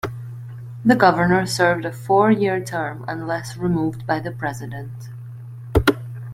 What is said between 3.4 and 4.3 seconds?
removed by